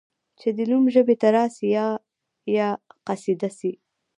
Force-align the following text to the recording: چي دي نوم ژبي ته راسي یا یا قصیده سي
چي 0.39 0.49
دي 0.57 0.65
نوم 0.71 0.85
ژبي 0.95 1.15
ته 1.21 1.27
راسي 1.35 1.67
یا 1.77 1.87
یا 2.57 2.67
قصیده 3.07 3.49
سي 3.57 3.71